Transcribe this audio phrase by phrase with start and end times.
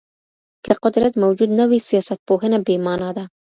[0.65, 3.23] که قدرت موجود نه وي سياستپوهنه بې مانا ده.